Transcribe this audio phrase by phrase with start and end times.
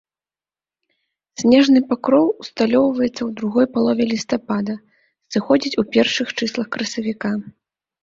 [1.41, 4.75] Снежны пакроў усталёўваецца ў другой палове лістапада,
[5.37, 7.29] сыходзіць у першых чыслах красавіка.